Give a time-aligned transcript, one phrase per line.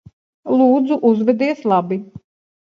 [0.61, 2.01] Lūdzu, uzvedies labi.